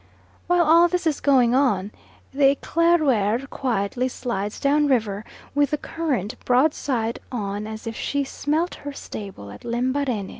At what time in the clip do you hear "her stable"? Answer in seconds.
8.81-9.51